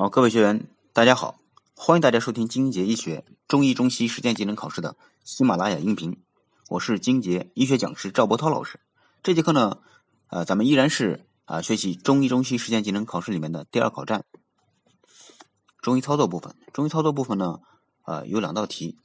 [0.00, 1.40] 好，各位学员，大家好，
[1.74, 4.94] 欢迎大家收听金杰医学中医中西实践技能考试的
[5.24, 6.22] 喜马拉雅音频，
[6.68, 8.78] 我是金杰医学讲师赵博涛老师。
[9.24, 9.80] 这节课呢，
[10.28, 14.24] 呃，咱们依然是啊学习中医中西实践技能考试里面的第二考站，
[15.82, 16.54] 中医操作部分。
[16.72, 17.58] 中医操作部分呢，
[18.04, 18.96] 呃，有两道题，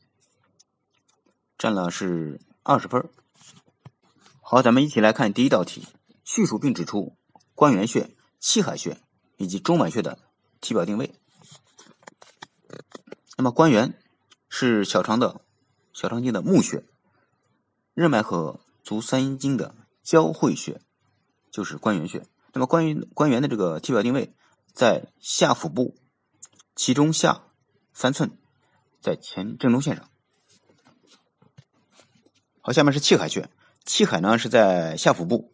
[1.57, 3.09] 占了是二十分。
[4.41, 5.87] 好，咱们一起来看第一道题，
[6.23, 7.15] 叙述并指出
[7.55, 9.01] 关元穴、气海穴
[9.37, 10.19] 以及中脘穴的。
[10.63, 11.13] 体表定位。
[13.35, 13.99] 那么关元
[14.47, 15.41] 是小肠的
[15.91, 16.85] 小肠经的募穴，
[17.93, 20.79] 任脉和足三阴经的交汇穴，
[21.51, 22.25] 就是关元穴。
[22.53, 24.33] 那么关于关元的这个体表定位，
[24.71, 25.97] 在下腹部，
[26.75, 27.43] 其中下
[27.91, 28.37] 三寸，
[29.01, 30.09] 在前正中线上。
[32.61, 33.49] 好，下面是气海穴，
[33.83, 35.53] 气海呢是在下腹部，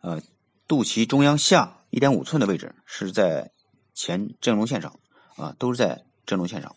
[0.00, 0.20] 呃，
[0.66, 3.52] 肚脐中央下一点五寸的位置，是在。
[4.02, 4.98] 前正中线上
[5.36, 6.74] 啊，都是在正中线上。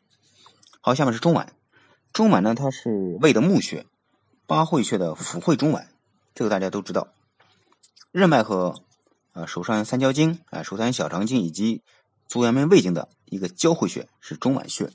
[0.81, 1.47] 好，下面是中脘，
[2.11, 3.85] 中脘呢，它是胃的募穴，
[4.45, 5.87] 八会穴的府会中脘，
[6.35, 7.07] 这个大家都知道。
[8.11, 8.83] 任脉和
[9.31, 11.81] 啊手上三焦经啊手三小肠经以及
[12.27, 14.91] 足阳明胃经的一个交汇穴是中脘穴。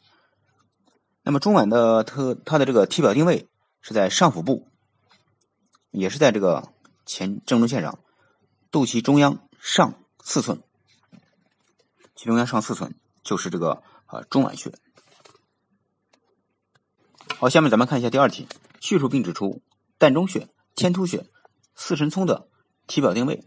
[1.23, 3.49] 那么中脘的特它的这个体表定位
[3.81, 4.69] 是在上腹部，
[5.93, 6.75] 也是在这个
[7.07, 7.99] 前正中线上，
[8.71, 10.61] 肚脐中央上四寸。
[12.19, 14.75] 其中央上四寸就是这个啊中脘穴。
[17.39, 18.49] 好，下面咱们看一下第二题，
[18.81, 19.63] 叙述并指出
[20.01, 21.27] 膻中穴、天突穴、
[21.77, 22.49] 四神聪的
[22.89, 23.45] 体表定位。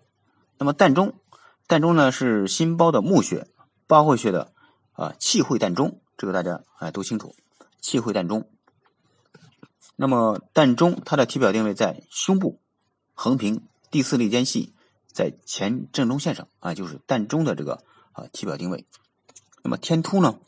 [0.57, 1.15] 那么膻中，
[1.67, 3.45] 膻中呢是心包的募穴，
[3.87, 4.53] 八会穴的
[4.93, 7.35] 啊气会膻中，这个大家哎都清楚，
[7.81, 8.49] 气会膻中。
[9.97, 12.61] 那么膻中它的体表定位在胸部，
[13.13, 14.73] 横平第四肋间隙，
[15.11, 17.83] 在前正中线上啊，就是膻中的这个。
[18.13, 18.85] 啊，体表定位。
[19.63, 20.39] 那么天突呢？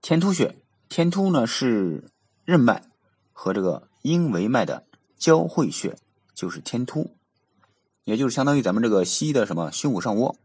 [0.00, 2.08] 天突穴，天突呢是
[2.44, 2.84] 任脉
[3.32, 4.86] 和这个阴维脉的
[5.16, 5.98] 交汇穴，
[6.34, 7.16] 就是天突，
[8.04, 10.36] 也就是相当于咱们这个西医的什么胸骨上窝。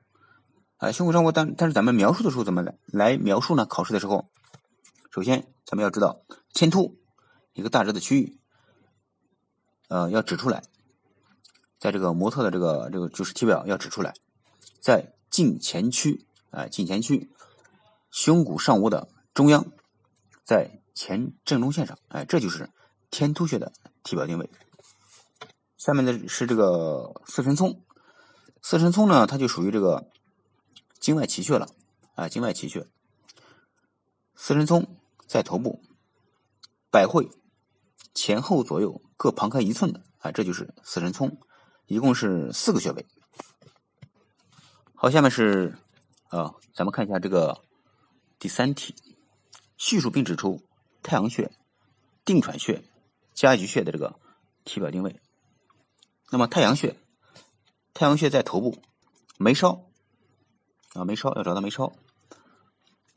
[0.77, 3.65] 啊，胸骨上窝，但但是咱们描述的时候怎么来来描述呢？
[3.67, 4.27] 考试的时候，
[5.11, 6.97] 首先咱们要知道天突
[7.53, 8.39] 一个大致的区域，
[9.87, 10.63] 呃，要指出来，
[11.79, 14.15] 在这个模特的这个这个就是体表要指出来，
[14.81, 16.25] 在颈前区。
[16.53, 17.31] 啊，颈前区，
[18.11, 19.65] 胸骨上窝的中央，
[20.45, 22.69] 在前正中线上，哎，这就是
[23.09, 24.47] 天突穴的体表定位。
[25.77, 27.83] 下面的是这个四神聪，
[28.61, 30.11] 四神聪呢，它就属于这个
[30.99, 31.67] 经外奇穴了，
[32.13, 32.85] 啊，经外奇穴。
[34.35, 35.81] 四神聪在头部，
[36.91, 37.31] 百会
[38.13, 41.39] 前后左右各旁开一寸的，啊，这就是四神聪，
[41.87, 43.07] 一共是四个穴位。
[44.93, 45.79] 好，下面是。
[46.33, 47.61] 啊，咱们看一下这个
[48.39, 48.95] 第三题，
[49.77, 50.63] 叙述并指出
[51.03, 51.51] 太阳穴、
[52.25, 52.83] 定喘穴、
[53.35, 54.19] 夹脊穴的这个
[54.63, 55.21] 体表定位。
[56.31, 56.97] 那么太阳穴，
[57.93, 58.81] 太阳穴在头部，
[59.37, 59.85] 眉梢
[60.93, 61.93] 啊，眉梢要找到眉梢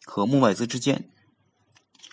[0.04, 1.10] 和目外眦之间，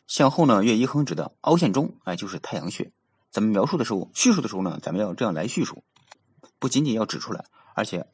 [0.08, 2.94] 向后呢约一横指的凹陷中，哎，就是太阳穴。
[3.30, 5.84] 咱们描述的时候，叙述的时候呢，咱们要这样来叙述，
[6.60, 7.44] 不仅仅要指出来，
[7.76, 8.08] 而且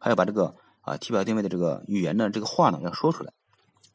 [0.00, 0.56] 还要把这个。
[0.82, 3.32] 啊，体表定位的这个语言呢，这个话呢要说出来，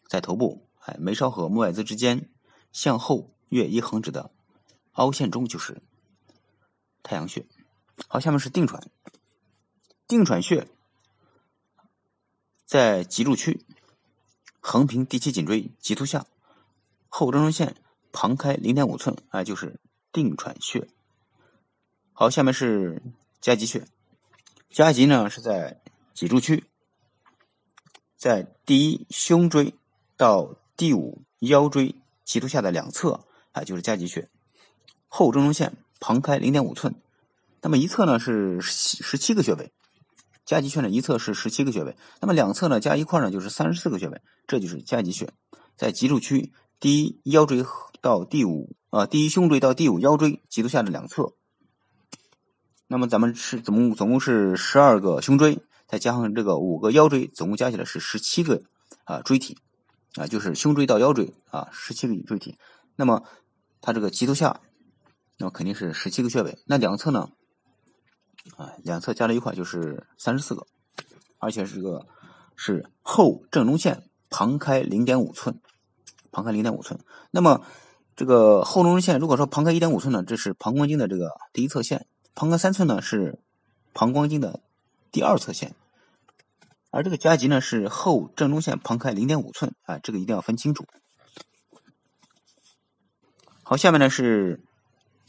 [0.07, 2.29] 在头部，哎，眉梢和目外眦之间
[2.71, 4.31] 向后约一横指的
[4.93, 5.81] 凹陷中就是
[7.03, 7.45] 太阳穴。
[8.07, 8.89] 好，下面是定喘，
[10.07, 10.67] 定喘穴
[12.65, 13.65] 在脊柱区，
[14.61, 16.25] 横平第七颈椎棘突下，
[17.09, 17.75] 后正中线
[18.13, 19.79] 旁开零点五寸，哎，就是
[20.13, 20.87] 定喘穴。
[22.13, 23.01] 好，下面是
[23.41, 23.85] 夹脊穴，
[24.69, 25.81] 夹脊呢是在
[26.13, 26.63] 脊柱区。
[28.17, 29.75] 在第一胸椎
[30.17, 31.93] 到第五腰椎
[32.25, 34.27] 棘突下的两侧啊，就是夹脊穴，
[35.07, 36.95] 后正中线旁开零点五寸。
[37.61, 39.71] 那么一侧呢是十七个穴位，
[40.45, 45.29] 夹脊穴呢一侧是十七个穴位，那么两侧呢加一块呢就是三十四个穴位，这就是夹脊穴。
[45.75, 47.63] 在脊柱区第一腰椎
[48.01, 51.33] 到第五啊，第一胸椎到第五腰椎棘突下的两侧。
[52.87, 55.59] 那么咱们是总共总共是十二个胸椎。
[55.87, 58.61] 再加上这个五个腰椎，总共加起来是十七个
[59.05, 59.57] 啊椎体
[60.15, 62.57] 啊，就是胸椎到腰椎啊，十七个椎体。
[62.97, 63.23] 那么
[63.79, 64.59] 它这个棘突下，
[65.37, 66.59] 那么肯定是十七个穴位。
[66.65, 67.29] 那两侧呢
[68.57, 70.67] 啊，两侧加在一块就是三十四个，
[71.37, 72.05] 而且这个
[72.57, 75.61] 是后正中线旁开零点五寸，
[76.31, 76.99] 旁开零点五寸。
[77.31, 77.65] 那么
[78.15, 81.99] 这个后中线如果说旁开一点五寸呢，这是膀胱经的这个第一侧线；
[82.35, 83.39] 旁开三寸呢是
[83.93, 84.59] 膀胱经的。
[85.11, 85.75] 第二侧线，
[86.91, 90.85] 而这个夹脊呢是后正中线旁开零点五寸啊，这个一定要分清楚。
[93.63, 94.61] 好，下面呢是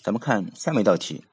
[0.03, 1.25] 咱们看下面一道题。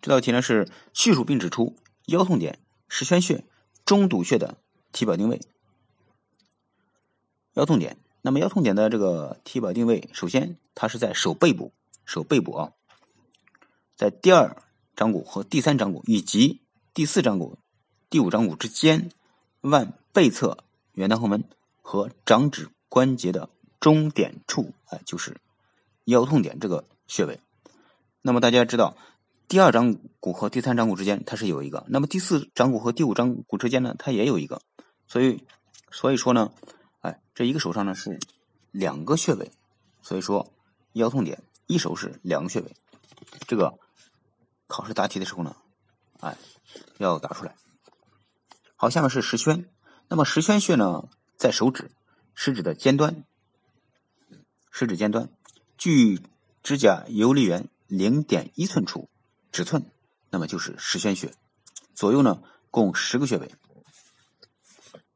[0.00, 1.76] 这道题呢是叙述并指出
[2.06, 3.44] 腰痛点、实宣穴、
[3.84, 4.58] 中堵穴的
[4.90, 5.40] 体表定位。
[7.54, 11.72] 腰痛点，那么腰痛点的这个体表定位，首先它是在手背部，
[12.04, 12.72] 手背部啊，
[13.94, 14.56] 在第二
[14.96, 16.61] 掌骨和第三掌骨以及
[16.94, 17.58] 第四掌骨、
[18.10, 19.10] 第五掌骨之间
[19.60, 20.58] 腕背侧
[20.94, 21.44] 圆端后门
[21.80, 23.48] 和掌指关节的
[23.80, 25.36] 中点处，哎，就是。
[26.06, 27.38] 腰痛点这个穴位，
[28.22, 28.96] 那么大家知道，
[29.46, 34.60] 第二掌骨和第三掌骨之间它是有一个，那么第四掌骨和第五掌骨之间呢，它也有一个，
[35.06, 35.44] 所以
[35.92, 36.50] 所以说呢，
[37.02, 38.18] 哎，这一个手上呢是
[38.72, 39.52] 两个穴位，
[40.02, 40.52] 所以说
[40.94, 42.74] 腰痛点一手是两个穴位，
[43.46, 43.78] 这个
[44.66, 45.54] 考试答题的时候呢，
[46.22, 46.38] 哎，
[46.98, 47.56] 要打出来。
[48.76, 49.68] 好，下面是十宣，
[50.08, 51.90] 那么十宣穴呢在手指，
[52.32, 53.24] 食指的尖端，
[54.70, 55.28] 食指尖端。
[55.76, 56.20] 距
[56.62, 59.10] 指甲游离缘零点一寸处，
[59.50, 59.84] 指寸，
[60.30, 61.34] 那么就是十宣穴。
[61.92, 62.40] 左右呢
[62.70, 63.52] 共十个穴位。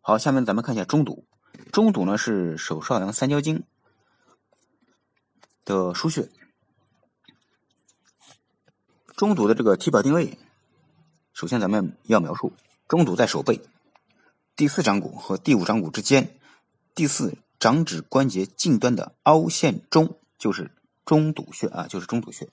[0.01, 1.25] 好，下面咱们看一下中堵。
[1.73, 3.65] 中堵呢是手少阳三焦经
[5.65, 6.29] 的腧穴。
[9.17, 10.37] 中堵的这个体表定位，
[11.37, 12.55] 首先咱们要描述：
[12.89, 13.61] 中堵在手背
[14.57, 16.35] 第四掌骨和第五掌骨之间，
[16.95, 20.19] 第四掌指关节近端的凹陷中。
[20.39, 20.71] 就是
[21.05, 22.49] 中堵穴啊，就是中堵穴。